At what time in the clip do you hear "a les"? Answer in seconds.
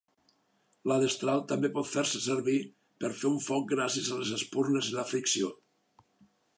4.17-4.35